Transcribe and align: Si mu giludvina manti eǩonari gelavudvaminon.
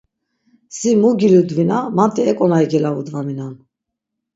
Si 0.77 0.89
mu 1.01 1.09
giludvina 1.19 1.77
manti 1.95 2.21
eǩonari 2.31 2.67
gelavudvaminon. 2.71 3.53